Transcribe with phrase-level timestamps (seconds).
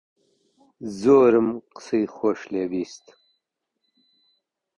[0.99, 3.05] زۆرم قسەی خۆش لێ بیست